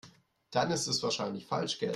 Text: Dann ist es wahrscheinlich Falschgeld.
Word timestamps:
Dann 0.49 0.71
ist 0.71 0.87
es 0.87 1.03
wahrscheinlich 1.03 1.45
Falschgeld. 1.45 1.89